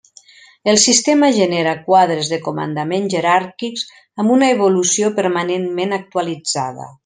[0.71, 3.85] El sistema genera quadres de comandament jeràrquics
[4.23, 6.91] amb una evolució permanentment actualitzada.